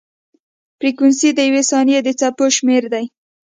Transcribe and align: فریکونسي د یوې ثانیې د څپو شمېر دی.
فریکونسي 0.77 1.29
د 1.33 1.39
یوې 1.47 1.63
ثانیې 1.71 1.99
د 2.03 2.09
څپو 2.19 2.45
شمېر 2.57 2.83
دی. 2.93 3.05